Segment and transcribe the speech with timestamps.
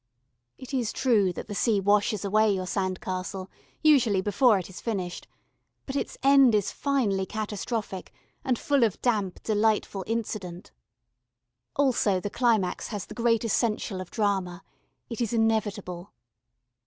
[0.57, 3.51] It is true that the sea washes away your sand castle,
[3.83, 5.27] usually before it is finished,
[5.85, 8.11] but its end is finely catastrophic
[8.43, 10.71] and full of damp delightful incident.
[11.75, 14.63] Also the climax has the great essential of drama
[15.07, 16.11] it is inevitable.